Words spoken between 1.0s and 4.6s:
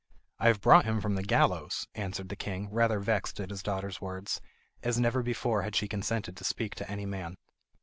the gallows," answered the king; rather vexed at his daughter's words,